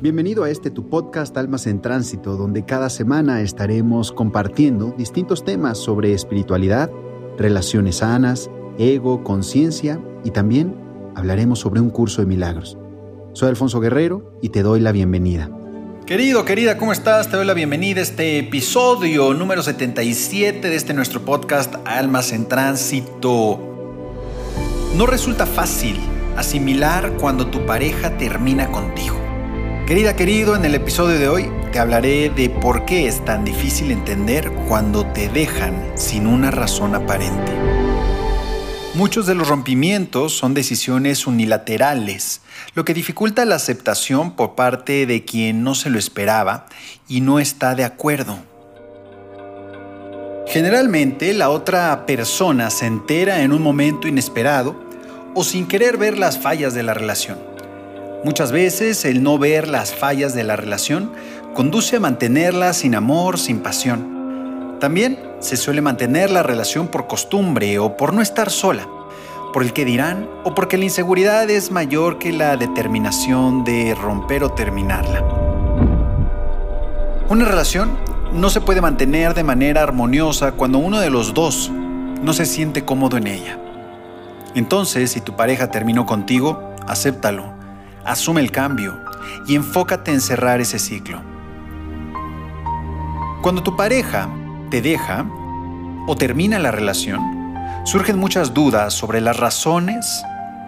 Bienvenido 0.00 0.44
a 0.44 0.50
este 0.50 0.70
tu 0.70 0.88
podcast 0.88 1.36
Almas 1.36 1.66
en 1.66 1.82
Tránsito, 1.82 2.36
donde 2.36 2.64
cada 2.64 2.88
semana 2.88 3.42
estaremos 3.42 4.12
compartiendo 4.12 4.94
distintos 4.96 5.44
temas 5.44 5.76
sobre 5.76 6.12
espiritualidad, 6.12 6.88
relaciones 7.36 7.96
sanas, 7.96 8.48
ego, 8.78 9.24
conciencia 9.24 10.00
y 10.22 10.30
también 10.30 10.76
hablaremos 11.16 11.58
sobre 11.58 11.80
un 11.80 11.90
curso 11.90 12.20
de 12.20 12.28
milagros. 12.28 12.78
Soy 13.32 13.48
Alfonso 13.48 13.80
Guerrero 13.80 14.38
y 14.40 14.50
te 14.50 14.62
doy 14.62 14.78
la 14.78 14.92
bienvenida. 14.92 15.50
Querido, 16.06 16.44
querida, 16.44 16.78
¿cómo 16.78 16.92
estás? 16.92 17.28
Te 17.28 17.36
doy 17.36 17.44
la 17.44 17.54
bienvenida 17.54 17.98
a 17.98 18.04
este 18.04 18.38
episodio 18.38 19.34
número 19.34 19.64
77 19.64 20.70
de 20.70 20.76
este 20.76 20.94
nuestro 20.94 21.24
podcast 21.24 21.74
Almas 21.84 22.30
en 22.30 22.46
Tránsito. 22.46 23.58
No 24.96 25.06
resulta 25.06 25.44
fácil 25.44 25.96
asimilar 26.36 27.14
cuando 27.20 27.48
tu 27.48 27.66
pareja 27.66 28.16
termina 28.16 28.70
contigo. 28.70 29.27
Querida, 29.88 30.14
querido, 30.14 30.54
en 30.54 30.66
el 30.66 30.74
episodio 30.74 31.18
de 31.18 31.30
hoy 31.30 31.50
te 31.72 31.78
hablaré 31.78 32.28
de 32.28 32.50
por 32.50 32.84
qué 32.84 33.08
es 33.08 33.24
tan 33.24 33.42
difícil 33.42 33.90
entender 33.90 34.52
cuando 34.68 35.06
te 35.06 35.30
dejan 35.30 35.92
sin 35.94 36.26
una 36.26 36.50
razón 36.50 36.94
aparente. 36.94 37.50
Muchos 38.92 39.24
de 39.24 39.34
los 39.34 39.48
rompimientos 39.48 40.36
son 40.36 40.52
decisiones 40.52 41.26
unilaterales, 41.26 42.42
lo 42.74 42.84
que 42.84 42.92
dificulta 42.92 43.46
la 43.46 43.54
aceptación 43.54 44.36
por 44.36 44.54
parte 44.56 45.06
de 45.06 45.24
quien 45.24 45.64
no 45.64 45.74
se 45.74 45.88
lo 45.88 45.98
esperaba 45.98 46.66
y 47.08 47.22
no 47.22 47.38
está 47.38 47.74
de 47.74 47.84
acuerdo. 47.84 48.40
Generalmente 50.48 51.32
la 51.32 51.48
otra 51.48 52.04
persona 52.04 52.68
se 52.68 52.84
entera 52.84 53.40
en 53.40 53.54
un 53.54 53.62
momento 53.62 54.06
inesperado 54.06 54.78
o 55.34 55.44
sin 55.44 55.66
querer 55.66 55.96
ver 55.96 56.18
las 56.18 56.38
fallas 56.38 56.74
de 56.74 56.82
la 56.82 56.92
relación. 56.92 57.48
Muchas 58.24 58.50
veces 58.50 59.04
el 59.04 59.22
no 59.22 59.38
ver 59.38 59.68
las 59.68 59.94
fallas 59.94 60.34
de 60.34 60.42
la 60.42 60.56
relación 60.56 61.12
conduce 61.54 61.96
a 61.96 62.00
mantenerla 62.00 62.72
sin 62.72 62.96
amor, 62.96 63.38
sin 63.38 63.60
pasión. 63.60 64.76
También 64.80 65.20
se 65.38 65.56
suele 65.56 65.82
mantener 65.82 66.28
la 66.32 66.42
relación 66.42 66.88
por 66.88 67.06
costumbre 67.06 67.78
o 67.78 67.96
por 67.96 68.12
no 68.12 68.20
estar 68.20 68.50
sola, 68.50 68.88
por 69.52 69.62
el 69.62 69.72
que 69.72 69.84
dirán 69.84 70.28
o 70.42 70.52
porque 70.52 70.76
la 70.76 70.84
inseguridad 70.84 71.48
es 71.48 71.70
mayor 71.70 72.18
que 72.18 72.32
la 72.32 72.56
determinación 72.56 73.62
de 73.62 73.94
romper 73.94 74.42
o 74.42 74.50
terminarla. 74.50 75.22
Una 77.28 77.44
relación 77.44 77.96
no 78.32 78.50
se 78.50 78.60
puede 78.60 78.80
mantener 78.80 79.32
de 79.34 79.44
manera 79.44 79.84
armoniosa 79.84 80.52
cuando 80.52 80.78
uno 80.78 80.98
de 80.98 81.10
los 81.10 81.34
dos 81.34 81.70
no 81.70 82.32
se 82.32 82.46
siente 82.46 82.84
cómodo 82.84 83.16
en 83.16 83.28
ella. 83.28 83.60
Entonces, 84.56 85.12
si 85.12 85.20
tu 85.20 85.36
pareja 85.36 85.70
terminó 85.70 86.04
contigo, 86.04 86.74
acéptalo 86.84 87.57
asume 88.08 88.40
el 88.40 88.50
cambio 88.50 88.98
y 89.46 89.54
enfócate 89.54 90.12
en 90.12 90.20
cerrar 90.20 90.60
ese 90.60 90.78
ciclo. 90.78 91.20
Cuando 93.42 93.62
tu 93.62 93.76
pareja 93.76 94.28
te 94.70 94.80
deja 94.80 95.26
o 96.06 96.16
termina 96.16 96.58
la 96.58 96.70
relación, 96.70 97.20
surgen 97.84 98.18
muchas 98.18 98.54
dudas 98.54 98.94
sobre 98.94 99.20
las 99.20 99.36
razones 99.36 100.22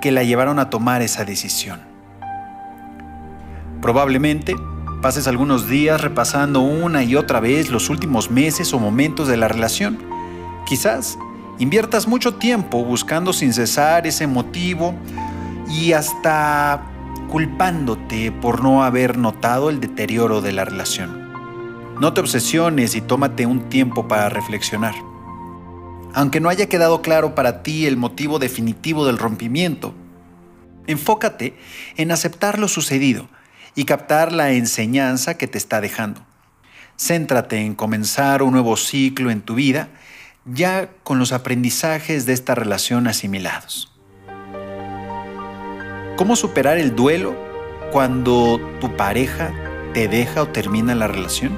que 0.00 0.10
la 0.10 0.24
llevaron 0.24 0.58
a 0.58 0.70
tomar 0.70 1.02
esa 1.02 1.24
decisión. 1.24 1.80
Probablemente 3.82 4.56
pases 5.02 5.28
algunos 5.28 5.68
días 5.68 6.00
repasando 6.00 6.62
una 6.62 7.04
y 7.04 7.16
otra 7.16 7.40
vez 7.40 7.70
los 7.70 7.90
últimos 7.90 8.30
meses 8.30 8.72
o 8.72 8.78
momentos 8.78 9.28
de 9.28 9.36
la 9.36 9.48
relación. 9.48 9.98
Quizás 10.66 11.18
inviertas 11.58 12.08
mucho 12.08 12.34
tiempo 12.34 12.82
buscando 12.82 13.32
sin 13.32 13.52
cesar 13.52 14.06
ese 14.06 14.26
motivo 14.26 14.94
y 15.68 15.92
hasta 15.92 16.95
culpándote 17.28 18.32
por 18.32 18.62
no 18.62 18.84
haber 18.84 19.18
notado 19.18 19.70
el 19.70 19.80
deterioro 19.80 20.40
de 20.40 20.52
la 20.52 20.64
relación. 20.64 21.26
No 22.00 22.12
te 22.12 22.20
obsesiones 22.20 22.94
y 22.94 23.00
tómate 23.00 23.46
un 23.46 23.68
tiempo 23.68 24.06
para 24.06 24.28
reflexionar. 24.28 24.94
Aunque 26.12 26.40
no 26.40 26.48
haya 26.48 26.68
quedado 26.68 27.02
claro 27.02 27.34
para 27.34 27.62
ti 27.62 27.86
el 27.86 27.96
motivo 27.96 28.38
definitivo 28.38 29.06
del 29.06 29.18
rompimiento, 29.18 29.94
enfócate 30.86 31.56
en 31.96 32.10
aceptar 32.10 32.58
lo 32.58 32.68
sucedido 32.68 33.28
y 33.74 33.84
captar 33.84 34.32
la 34.32 34.52
enseñanza 34.52 35.36
que 35.36 35.48
te 35.48 35.58
está 35.58 35.80
dejando. 35.80 36.22
Céntrate 36.98 37.58
en 37.58 37.74
comenzar 37.74 38.42
un 38.42 38.52
nuevo 38.52 38.76
ciclo 38.76 39.30
en 39.30 39.42
tu 39.42 39.54
vida 39.54 39.88
ya 40.46 40.90
con 41.02 41.18
los 41.18 41.32
aprendizajes 41.32 42.24
de 42.24 42.32
esta 42.32 42.54
relación 42.54 43.08
asimilados. 43.08 43.95
¿Cómo 46.16 46.34
superar 46.34 46.78
el 46.78 46.96
duelo 46.96 47.36
cuando 47.92 48.58
tu 48.80 48.96
pareja 48.96 49.52
te 49.92 50.08
deja 50.08 50.42
o 50.42 50.48
termina 50.48 50.94
la 50.94 51.08
relación? 51.08 51.54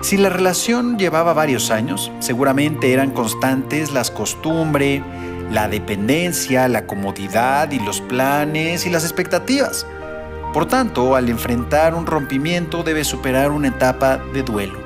Si 0.00 0.16
la 0.16 0.28
relación 0.28 0.98
llevaba 0.98 1.32
varios 1.32 1.70
años, 1.70 2.10
seguramente 2.18 2.92
eran 2.92 3.12
constantes 3.12 3.92
las 3.92 4.10
costumbres, 4.10 5.02
la 5.52 5.68
dependencia, 5.68 6.66
la 6.66 6.88
comodidad 6.88 7.70
y 7.70 7.78
los 7.78 8.00
planes 8.00 8.86
y 8.86 8.90
las 8.90 9.04
expectativas. 9.04 9.86
Por 10.52 10.66
tanto, 10.66 11.14
al 11.14 11.28
enfrentar 11.28 11.94
un 11.94 12.06
rompimiento 12.06 12.82
debes 12.82 13.06
superar 13.06 13.52
una 13.52 13.68
etapa 13.68 14.16
de 14.34 14.42
duelo. 14.42 14.80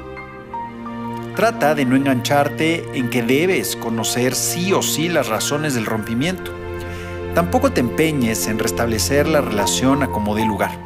Trata 1.34 1.74
de 1.74 1.86
no 1.86 1.96
engancharte 1.96 2.84
en 2.92 3.08
que 3.08 3.22
debes 3.22 3.76
conocer 3.76 4.34
sí 4.34 4.74
o 4.74 4.82
sí 4.82 5.08
las 5.08 5.28
razones 5.28 5.74
del 5.74 5.86
rompimiento. 5.86 6.65
Tampoco 7.36 7.70
te 7.70 7.80
empeñes 7.80 8.46
en 8.46 8.58
restablecer 8.58 9.28
la 9.28 9.42
relación 9.42 10.02
a 10.02 10.10
como 10.10 10.34
dé 10.34 10.46
lugar, 10.46 10.80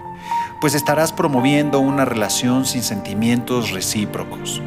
pues 0.61 0.75
estarás 0.75 1.12
promoviendo 1.12 1.78
una 1.78 2.05
relación 2.05 2.66
sin 2.66 2.83
sentimientos 2.83 3.71
recíprocos. 3.71 4.60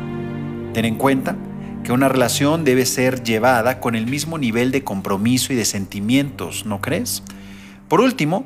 Ten 0.73 0.85
en 0.85 0.95
cuenta 0.95 1.35
que 1.83 1.91
una 1.91 2.07
relación 2.07 2.63
debe 2.63 2.85
ser 2.85 3.21
llevada 3.21 3.81
con 3.81 3.95
el 3.95 4.07
mismo 4.07 4.37
nivel 4.37 4.71
de 4.71 4.85
compromiso 4.85 5.51
y 5.51 5.57
de 5.57 5.65
sentimientos, 5.65 6.65
¿no 6.65 6.79
crees? 6.79 7.21
Por 7.89 7.99
último, 7.99 8.45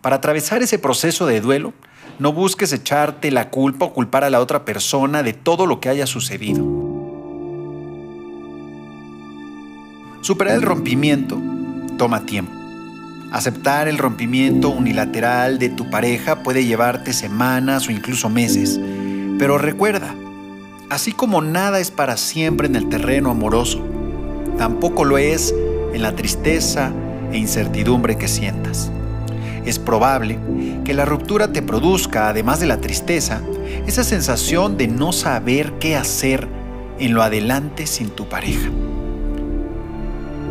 para 0.00 0.16
atravesar 0.16 0.62
ese 0.62 0.78
proceso 0.78 1.26
de 1.26 1.42
duelo, 1.42 1.74
no 2.18 2.32
busques 2.32 2.72
echarte 2.72 3.30
la 3.30 3.50
culpa 3.50 3.84
o 3.84 3.92
culpar 3.92 4.24
a 4.24 4.30
la 4.30 4.40
otra 4.40 4.64
persona 4.64 5.22
de 5.22 5.34
todo 5.34 5.66
lo 5.66 5.78
que 5.80 5.90
haya 5.90 6.06
sucedido. 6.06 6.64
Superar 10.22 10.54
el 10.54 10.62
rompimiento 10.62 11.38
toma 11.98 12.24
tiempo. 12.24 12.67
Aceptar 13.30 13.88
el 13.88 13.98
rompimiento 13.98 14.70
unilateral 14.70 15.58
de 15.58 15.68
tu 15.68 15.90
pareja 15.90 16.42
puede 16.42 16.64
llevarte 16.64 17.12
semanas 17.12 17.86
o 17.86 17.92
incluso 17.92 18.30
meses. 18.30 18.80
Pero 19.38 19.58
recuerda, 19.58 20.14
así 20.88 21.12
como 21.12 21.42
nada 21.42 21.78
es 21.78 21.90
para 21.90 22.16
siempre 22.16 22.68
en 22.68 22.76
el 22.76 22.88
terreno 22.88 23.30
amoroso, 23.30 23.84
tampoco 24.56 25.04
lo 25.04 25.18
es 25.18 25.54
en 25.92 26.00
la 26.00 26.16
tristeza 26.16 26.90
e 27.30 27.36
incertidumbre 27.36 28.16
que 28.16 28.28
sientas. 28.28 28.90
Es 29.66 29.78
probable 29.78 30.38
que 30.86 30.94
la 30.94 31.04
ruptura 31.04 31.52
te 31.52 31.60
produzca, 31.60 32.30
además 32.30 32.60
de 32.60 32.66
la 32.66 32.80
tristeza, 32.80 33.42
esa 33.86 34.04
sensación 34.04 34.78
de 34.78 34.88
no 34.88 35.12
saber 35.12 35.74
qué 35.74 35.96
hacer 35.96 36.48
en 36.98 37.12
lo 37.12 37.22
adelante 37.22 37.86
sin 37.86 38.08
tu 38.08 38.26
pareja. 38.26 38.70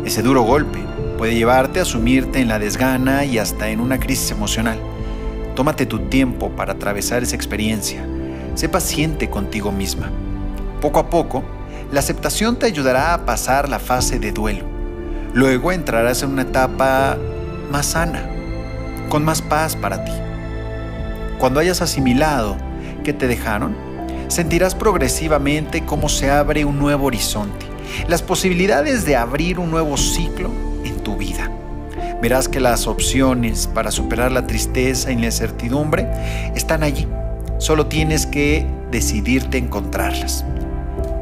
Ese 0.04 0.22
duro 0.22 0.42
golpe 0.42 0.87
puede 1.18 1.34
llevarte 1.34 1.80
a 1.80 1.84
sumirte 1.84 2.38
en 2.38 2.46
la 2.46 2.60
desgana 2.60 3.24
y 3.24 3.38
hasta 3.38 3.68
en 3.68 3.80
una 3.80 3.98
crisis 3.98 4.30
emocional. 4.30 4.78
Tómate 5.56 5.84
tu 5.84 5.98
tiempo 6.08 6.50
para 6.50 6.74
atravesar 6.74 7.24
esa 7.24 7.34
experiencia. 7.34 8.06
Sé 8.54 8.68
paciente 8.68 9.28
contigo 9.28 9.72
misma. 9.72 10.10
Poco 10.80 11.00
a 11.00 11.10
poco, 11.10 11.42
la 11.90 11.98
aceptación 11.98 12.56
te 12.56 12.66
ayudará 12.66 13.14
a 13.14 13.26
pasar 13.26 13.68
la 13.68 13.80
fase 13.80 14.20
de 14.20 14.30
duelo. 14.30 14.64
Luego 15.34 15.72
entrarás 15.72 16.22
en 16.22 16.30
una 16.30 16.42
etapa 16.42 17.18
más 17.72 17.86
sana, 17.86 18.30
con 19.08 19.24
más 19.24 19.42
paz 19.42 19.74
para 19.74 20.04
ti. 20.04 20.12
Cuando 21.40 21.58
hayas 21.58 21.82
asimilado 21.82 22.56
que 23.02 23.12
te 23.12 23.26
dejaron, 23.26 23.76
sentirás 24.28 24.76
progresivamente 24.76 25.84
cómo 25.84 26.08
se 26.08 26.30
abre 26.30 26.64
un 26.64 26.78
nuevo 26.78 27.06
horizonte, 27.06 27.66
las 28.06 28.22
posibilidades 28.22 29.04
de 29.04 29.16
abrir 29.16 29.58
un 29.58 29.72
nuevo 29.72 29.96
ciclo 29.96 30.67
vida. 31.16 31.50
Verás 32.20 32.48
que 32.48 32.60
las 32.60 32.86
opciones 32.86 33.68
para 33.68 33.90
superar 33.90 34.32
la 34.32 34.46
tristeza 34.46 35.12
y 35.12 35.16
la 35.16 35.26
incertidumbre 35.26 36.08
están 36.54 36.82
allí. 36.82 37.06
Solo 37.58 37.86
tienes 37.86 38.26
que 38.26 38.66
decidirte 38.90 39.58
encontrarlas. 39.58 40.44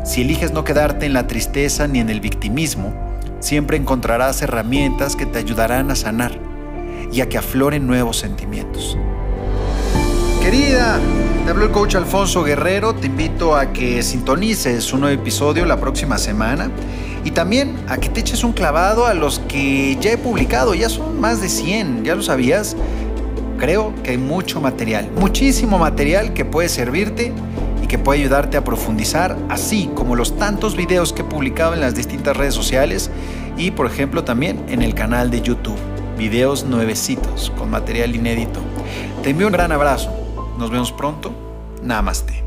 Si 0.05 0.23
eliges 0.23 0.53
no 0.53 0.65
quedarte 0.65 1.06
en 1.06 1.12
la 1.12 1.27
tristeza 1.27 1.87
ni 1.88 1.99
en 1.99 2.11
el 2.11 2.21
victimismo, 2.21 2.93
siempre 3.41 3.77
encontrarás 3.77 4.41
herramientas 4.43 5.17
que 5.17 5.27
te 5.27 5.38
ayudarán 5.38 5.91
a 5.91 5.97
sanar 5.97 6.38
y 7.12 7.21
a 7.21 7.29
que 7.29 7.38
afloren 7.38 7.87
nuevos 7.87 8.17
sentimientos. 8.17 8.97
Querida, 10.43 11.00
te 11.46 11.50
habló 11.50 11.66
el 11.66 11.70
coach 11.70 11.94
Alfonso 11.94 12.43
Guerrero. 12.43 12.96
Te 12.96 13.06
invito 13.06 13.54
a 13.54 13.72
que 13.72 14.02
sintonices 14.02 14.93
un 14.93 15.02
nuevo 15.02 15.14
episodio 15.14 15.64
la 15.64 15.76
próxima 15.78 16.19
semana 16.19 16.72
y 17.22 17.31
también 17.31 17.76
a 17.87 17.98
que 17.98 18.08
te 18.08 18.19
eches 18.19 18.43
un 18.43 18.52
clavado 18.52 19.06
a 19.06 19.14
los 19.14 19.38
que 19.38 19.96
ya 20.00 20.10
he 20.10 20.19
publicado. 20.19 20.75
Ya 20.75 20.88
son 20.88 21.20
más 21.20 21.40
de 21.40 21.48
100, 21.48 22.04
¿ya 22.04 22.16
lo 22.16 22.22
sabías? 22.22 22.76
creo 23.58 23.94
que 24.02 24.10
hay 24.10 24.19
mucho 24.19 24.60
material, 24.60 25.08
muchísimo 25.16 25.78
material 25.78 26.34
que 26.34 26.44
puede 26.44 26.69
servirte 26.69 27.32
y 27.81 27.87
que 27.87 27.96
puede 27.96 28.20
ayudarte 28.20 28.56
a 28.56 28.64
profundizar, 28.64 29.38
así 29.49 29.88
como 29.94 30.16
los 30.16 30.37
tantos 30.37 30.76
videos 30.76 31.12
que 31.12 31.22
he 31.22 31.25
publicado 31.25 31.75
en 31.75 31.81
las 31.81 31.94
distintas 31.94 32.37
redes 32.37 32.54
sociales 32.54 33.08
y 33.56 33.70
por 33.70 33.87
ejemplo 33.87 34.25
también 34.25 34.62
en 34.69 34.82
el 34.82 34.94
canal 34.94 35.31
de 35.31 35.42
YouTube. 35.42 35.78
Videos 36.19 36.64
nuevecitos 36.64 37.52
con 37.56 37.70
material 37.70 38.16
inédito. 38.16 38.60
Te 39.22 39.31
envío 39.31 39.46
un 39.46 39.52
gran 39.52 39.70
abrazo. 39.70 40.25
Nos 40.56 40.70
vemos 40.70 40.91
pronto. 40.91 41.32
Namaste. 41.82 42.45